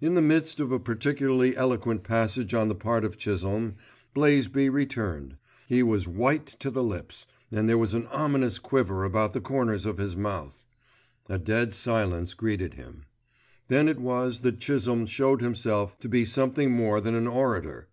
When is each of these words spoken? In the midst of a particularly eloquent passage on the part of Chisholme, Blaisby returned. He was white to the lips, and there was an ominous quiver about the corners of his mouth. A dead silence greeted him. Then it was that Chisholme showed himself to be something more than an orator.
In 0.00 0.16
the 0.16 0.20
midst 0.20 0.58
of 0.58 0.72
a 0.72 0.80
particularly 0.80 1.56
eloquent 1.56 2.02
passage 2.02 2.54
on 2.54 2.66
the 2.66 2.74
part 2.74 3.04
of 3.04 3.16
Chisholme, 3.16 3.76
Blaisby 4.14 4.68
returned. 4.68 5.36
He 5.68 5.80
was 5.80 6.08
white 6.08 6.46
to 6.58 6.72
the 6.72 6.82
lips, 6.82 7.24
and 7.52 7.68
there 7.68 7.78
was 7.78 7.94
an 7.94 8.08
ominous 8.08 8.58
quiver 8.58 9.04
about 9.04 9.32
the 9.32 9.40
corners 9.40 9.86
of 9.86 9.98
his 9.98 10.16
mouth. 10.16 10.66
A 11.28 11.38
dead 11.38 11.72
silence 11.72 12.34
greeted 12.34 12.74
him. 12.74 13.02
Then 13.68 13.86
it 13.86 14.00
was 14.00 14.40
that 14.40 14.58
Chisholme 14.58 15.06
showed 15.06 15.40
himself 15.40 15.96
to 16.00 16.08
be 16.08 16.24
something 16.24 16.72
more 16.72 17.00
than 17.00 17.14
an 17.14 17.28
orator. 17.28 17.86